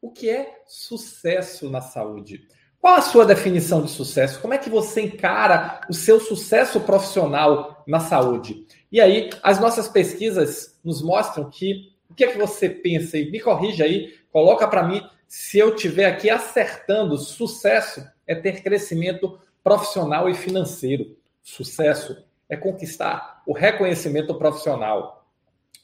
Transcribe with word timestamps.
o 0.00 0.10
que 0.10 0.28
é 0.28 0.62
sucesso 0.66 1.68
na 1.68 1.80
saúde. 1.80 2.46
Qual 2.80 2.94
a 2.94 3.02
sua 3.02 3.26
definição 3.26 3.82
de 3.82 3.90
sucesso? 3.90 4.40
Como 4.40 4.54
é 4.54 4.58
que 4.58 4.70
você 4.70 5.02
encara 5.02 5.82
o 5.88 5.92
seu 5.92 6.18
sucesso 6.18 6.80
profissional 6.80 7.84
na 7.86 8.00
saúde? 8.00 8.66
E 8.90 9.00
aí, 9.00 9.28
as 9.42 9.60
nossas 9.60 9.86
pesquisas 9.86 10.78
nos 10.82 11.02
mostram 11.02 11.50
que 11.50 11.90
o 12.08 12.14
que 12.14 12.24
é 12.24 12.32
que 12.32 12.38
você 12.38 12.68
pensa 12.68 13.18
e 13.18 13.30
me 13.30 13.38
corrija 13.38 13.84
aí, 13.84 14.14
coloca 14.32 14.66
para 14.66 14.82
mim 14.82 15.02
se 15.28 15.58
eu 15.58 15.76
tiver 15.76 16.06
aqui 16.06 16.28
acertando, 16.28 17.16
sucesso 17.16 18.04
é 18.26 18.34
ter 18.34 18.62
crescimento 18.62 19.38
profissional 19.62 20.28
e 20.28 20.34
financeiro. 20.34 21.16
Sucesso 21.40 22.24
é 22.48 22.56
conquistar 22.56 23.42
o 23.46 23.52
reconhecimento 23.52 24.34
profissional. 24.34 25.24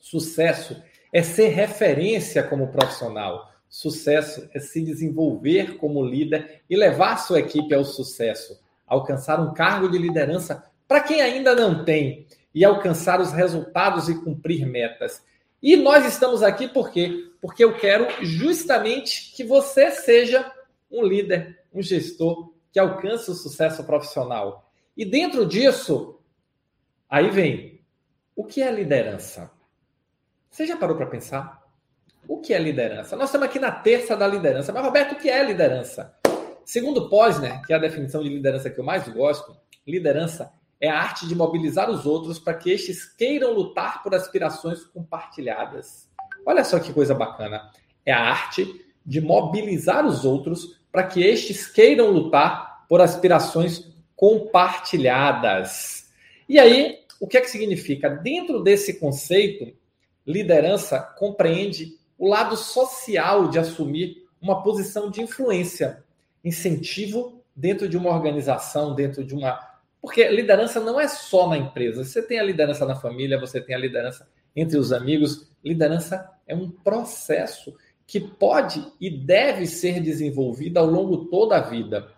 Sucesso 0.01 0.83
é 1.13 1.23
ser 1.23 1.49
referência 1.49 2.43
como 2.43 2.73
profissional. 2.73 3.49
Sucesso 3.77 4.49
é 4.55 4.59
se 4.59 4.81
desenvolver 4.81 5.77
como 5.77 6.03
líder 6.03 6.63
e 6.67 6.75
levar 6.75 7.19
sua 7.19 7.41
equipe 7.41 7.75
ao 7.75 7.85
sucesso, 7.85 8.59
alcançar 8.87 9.39
um 9.39 9.53
cargo 9.53 9.87
de 9.91 9.99
liderança 9.99 10.65
para 10.89 11.03
quem 11.03 11.21
ainda 11.21 11.55
não 11.55 11.85
tem 11.85 12.27
e 12.55 12.65
alcançar 12.65 13.21
os 13.21 13.33
resultados 13.33 14.09
e 14.09 14.19
cumprir 14.19 14.65
metas. 14.65 15.23
E 15.63 15.77
nós 15.77 16.07
estamos 16.07 16.43
aqui 16.43 16.67
por 16.67 16.91
quê? 16.91 17.31
Porque 17.39 17.63
eu 17.63 17.77
quero 17.77 18.07
justamente 18.25 19.35
que 19.37 19.45
você 19.45 19.91
seja 19.91 20.51
um 20.91 21.05
líder, 21.05 21.63
um 21.71 21.83
gestor 21.83 22.55
que 22.73 22.79
alcance 22.79 23.31
o 23.31 23.35
sucesso 23.35 23.85
profissional. 23.85 24.73
E 24.97 25.05
dentro 25.05 25.45
disso, 25.45 26.19
aí 27.11 27.29
vem 27.29 27.83
o 28.35 28.43
que 28.43 28.63
é 28.63 28.73
liderança? 28.73 29.51
Você 30.49 30.65
já 30.65 30.79
parou 30.79 30.97
para 30.97 31.05
pensar? 31.05 31.66
O 32.29 32.39
que 32.39 32.53
é 32.53 32.59
liderança? 32.59 33.15
Nós 33.15 33.29
estamos 33.29 33.47
aqui 33.47 33.61
na 33.61 33.71
terça 33.71 34.17
da 34.17 34.27
liderança. 34.27 34.73
Mas, 34.73 34.85
Roberto, 34.85 35.13
o 35.13 35.17
que 35.17 35.29
é 35.29 35.45
liderança? 35.45 36.13
Segundo 36.65 37.09
Posner, 37.09 37.63
que 37.63 37.73
é 37.73 37.77
a 37.77 37.79
definição 37.79 38.21
de 38.21 38.29
liderança 38.29 38.69
que 38.69 38.81
eu 38.81 38.85
mais 38.85 39.07
gosto, 39.09 39.57
liderança 39.87 40.53
é 40.81 40.89
a 40.89 40.99
arte 40.99 41.27
de 41.29 41.37
mobilizar 41.37 41.89
os 41.89 42.05
outros 42.05 42.41
para 42.41 42.55
que 42.55 42.71
estes 42.71 43.05
queiram 43.05 43.53
lutar 43.53 44.03
por 44.03 44.13
aspirações 44.13 44.85
compartilhadas. 44.85 46.09
Olha 46.45 46.65
só 46.65 46.81
que 46.81 46.93
coisa 46.93 47.15
bacana. 47.15 47.71
É 48.05 48.13
a 48.13 48.21
arte 48.21 48.85
de 49.05 49.21
mobilizar 49.21 50.05
os 50.05 50.25
outros 50.25 50.81
para 50.91 51.05
que 51.05 51.23
estes 51.23 51.69
queiram 51.69 52.11
lutar 52.11 52.87
por 52.89 53.01
aspirações 53.01 53.89
compartilhadas. 54.17 56.11
E 56.49 56.59
aí, 56.59 56.99
o 57.21 57.29
que 57.29 57.37
é 57.37 57.41
que 57.41 57.51
significa? 57.51 58.09
Dentro 58.09 58.63
desse 58.63 58.95
conceito, 58.99 59.73
liderança 60.27 60.99
compreende 60.99 61.95
o 62.19 62.29
lado 62.29 62.57
social 62.57 63.49
de 63.49 63.59
assumir 63.59 64.27
uma 64.41 64.63
posição 64.63 65.11
de 65.11 65.21
influência, 65.21 66.05
incentivo 66.45 67.43
dentro 67.55 67.89
de 67.89 67.97
uma 67.97 68.11
organização, 68.11 68.95
dentro 68.95 69.25
de 69.25 69.35
uma. 69.35 69.59
Porque 70.01 70.29
liderança 70.29 70.79
não 70.81 71.01
é 71.01 71.09
só 71.09 71.49
na 71.49 71.57
empresa. 71.57 72.05
Você 72.05 72.23
tem 72.23 72.39
a 72.39 72.45
liderança 72.45 72.85
na 72.87 72.95
família, 72.95 73.41
você 73.41 73.61
tem 73.61 73.75
a 73.75 73.79
liderança 73.79 74.29
entre 74.55 74.79
os 74.79 74.93
amigos. 74.93 75.49
Liderança 75.65 76.31
é 76.47 76.55
um 76.55 76.71
processo 76.71 77.75
que 78.07 78.21
pode 78.21 78.87
e 79.01 79.11
deve 79.11 79.67
ser 79.67 80.01
desenvolvido 80.01 80.79
ao 80.79 80.87
longo 80.87 81.27
toda 81.27 81.57
a 81.57 81.61
vida. 81.61 82.09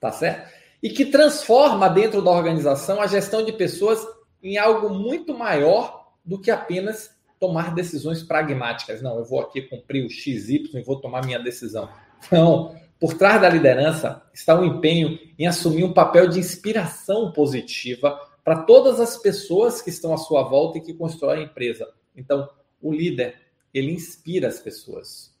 Tá 0.00 0.12
certo? 0.12 0.48
E 0.80 0.90
que 0.90 1.06
transforma 1.06 1.88
dentro 1.88 2.22
da 2.22 2.30
organização 2.30 3.00
a 3.00 3.06
gestão 3.08 3.44
de 3.44 3.52
pessoas 3.52 4.06
em 4.40 4.56
algo 4.56 4.90
muito 4.90 5.36
maior 5.36 6.12
do 6.24 6.38
que 6.38 6.52
apenas 6.52 7.17
tomar 7.38 7.74
decisões 7.74 8.22
pragmáticas. 8.22 9.02
Não, 9.02 9.16
eu 9.18 9.24
vou 9.24 9.40
aqui 9.40 9.62
cumprir 9.62 10.04
o 10.04 10.10
XY 10.10 10.70
e 10.74 10.82
vou 10.82 11.00
tomar 11.00 11.24
minha 11.24 11.38
decisão. 11.38 11.88
Não. 12.30 12.76
Por 13.00 13.14
trás 13.14 13.40
da 13.40 13.48
liderança 13.48 14.22
está 14.34 14.54
o 14.54 14.62
um 14.62 14.64
empenho 14.64 15.18
em 15.38 15.46
assumir 15.46 15.84
um 15.84 15.92
papel 15.92 16.28
de 16.28 16.38
inspiração 16.38 17.30
positiva 17.32 18.18
para 18.42 18.62
todas 18.62 18.98
as 18.98 19.16
pessoas 19.16 19.80
que 19.80 19.90
estão 19.90 20.12
à 20.12 20.16
sua 20.16 20.42
volta 20.42 20.78
e 20.78 20.80
que 20.80 20.94
constroem 20.94 21.40
a 21.40 21.44
empresa. 21.44 21.88
Então, 22.16 22.48
o 22.80 22.92
líder, 22.92 23.36
ele 23.72 23.92
inspira 23.92 24.48
as 24.48 24.58
pessoas. 24.58 25.32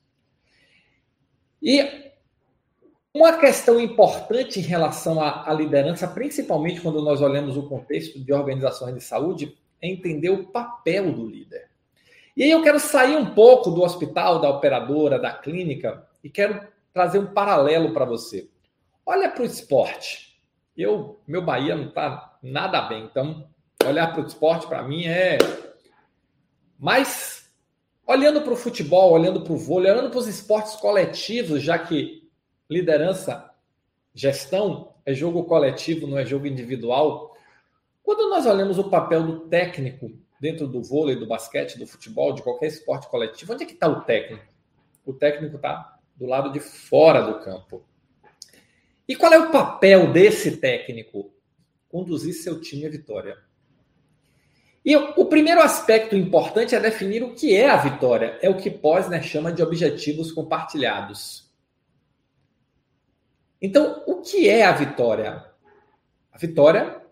E 1.60 2.12
uma 3.12 3.38
questão 3.38 3.80
importante 3.80 4.60
em 4.60 4.62
relação 4.62 5.20
à, 5.20 5.50
à 5.50 5.52
liderança, 5.52 6.06
principalmente 6.06 6.80
quando 6.80 7.02
nós 7.02 7.20
olhamos 7.20 7.56
o 7.56 7.68
contexto 7.68 8.20
de 8.20 8.32
organizações 8.32 8.94
de 8.94 9.00
saúde, 9.00 9.56
é 9.80 9.88
entender 9.88 10.30
o 10.30 10.44
papel 10.44 11.12
do 11.12 11.26
líder. 11.26 11.57
E 12.38 12.44
aí 12.44 12.52
eu 12.52 12.62
quero 12.62 12.78
sair 12.78 13.16
um 13.16 13.34
pouco 13.34 13.68
do 13.68 13.82
hospital, 13.82 14.40
da 14.40 14.48
operadora, 14.48 15.18
da 15.18 15.32
clínica 15.32 16.06
e 16.22 16.30
quero 16.30 16.68
trazer 16.92 17.18
um 17.18 17.26
paralelo 17.26 17.92
para 17.92 18.04
você. 18.04 18.48
Olha 19.04 19.28
para 19.28 19.42
o 19.42 19.44
esporte. 19.44 20.40
Eu, 20.76 21.18
meu 21.26 21.42
Bahia 21.42 21.74
não 21.74 21.88
está 21.88 22.38
nada 22.40 22.80
bem, 22.82 23.02
então 23.02 23.48
olhar 23.84 24.12
para 24.12 24.22
o 24.22 24.26
esporte 24.28 24.68
para 24.68 24.84
mim 24.84 25.04
é. 25.06 25.36
Mas 26.78 27.52
olhando 28.06 28.40
para 28.42 28.52
o 28.52 28.56
futebol, 28.56 29.10
olhando 29.10 29.40
para 29.40 29.52
o 29.52 29.58
vôlei, 29.58 29.90
olhando 29.90 30.10
para 30.10 30.20
os 30.20 30.28
esportes 30.28 30.76
coletivos, 30.76 31.60
já 31.60 31.76
que 31.76 32.30
liderança, 32.70 33.50
gestão 34.14 34.94
é 35.04 35.12
jogo 35.12 35.42
coletivo, 35.42 36.06
não 36.06 36.16
é 36.16 36.24
jogo 36.24 36.46
individual. 36.46 37.36
Quando 38.00 38.30
nós 38.30 38.46
olhamos 38.46 38.78
o 38.78 38.88
papel 38.88 39.24
do 39.24 39.40
técnico 39.48 40.12
dentro 40.40 40.66
do 40.66 40.82
vôlei, 40.82 41.16
do 41.16 41.26
basquete, 41.26 41.78
do 41.78 41.86
futebol, 41.86 42.32
de 42.32 42.42
qualquer 42.42 42.66
esporte 42.66 43.08
coletivo, 43.08 43.52
onde 43.52 43.64
é 43.64 43.66
que 43.66 43.72
está 43.72 43.88
o 43.88 44.02
técnico? 44.02 44.46
O 45.04 45.12
técnico 45.12 45.56
está 45.56 45.98
do 46.16 46.26
lado 46.26 46.52
de 46.52 46.60
fora 46.60 47.22
do 47.22 47.40
campo. 47.40 47.84
E 49.08 49.16
qual 49.16 49.32
é 49.32 49.38
o 49.38 49.50
papel 49.50 50.12
desse 50.12 50.58
técnico? 50.58 51.32
Conduzir 51.88 52.34
seu 52.34 52.60
time 52.60 52.86
à 52.86 52.90
vitória. 52.90 53.38
E 54.84 54.94
o 54.96 55.26
primeiro 55.26 55.60
aspecto 55.60 56.14
importante 56.14 56.74
é 56.74 56.80
definir 56.80 57.22
o 57.22 57.34
que 57.34 57.54
é 57.54 57.68
a 57.68 57.76
vitória. 57.76 58.38
É 58.40 58.48
o 58.48 58.56
que 58.56 58.70
Posner 58.70 59.22
chama 59.22 59.52
de 59.52 59.62
objetivos 59.62 60.32
compartilhados. 60.32 61.50
Então, 63.60 64.04
o 64.06 64.20
que 64.20 64.48
é 64.48 64.64
a 64.64 64.72
vitória? 64.72 65.44
A 66.30 66.38
vitória 66.38 67.02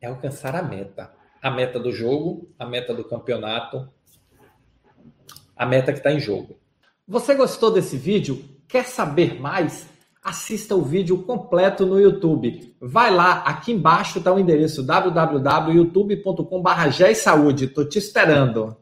é 0.00 0.06
alcançar 0.06 0.54
a 0.54 0.62
meta 0.62 1.17
a 1.42 1.50
meta 1.50 1.78
do 1.78 1.92
jogo, 1.92 2.48
a 2.58 2.64
meta 2.66 2.94
do 2.94 3.04
campeonato, 3.04 3.86
a 5.56 5.66
meta 5.66 5.92
que 5.92 5.98
está 5.98 6.12
em 6.12 6.20
jogo. 6.20 6.56
Você 7.06 7.34
gostou 7.34 7.70
desse 7.70 7.96
vídeo? 7.96 8.44
Quer 8.68 8.84
saber 8.84 9.40
mais? 9.40 9.88
Assista 10.22 10.74
o 10.74 10.82
vídeo 10.82 11.22
completo 11.22 11.86
no 11.86 11.98
YouTube. 11.98 12.76
Vai 12.80 13.14
lá, 13.14 13.42
aqui 13.44 13.72
embaixo 13.72 14.18
está 14.18 14.30
o 14.32 14.38
endereço 14.38 14.82
www.youtube.com.br. 14.82 17.62
Estou 17.62 17.88
te 17.88 17.98
esperando. 17.98 18.76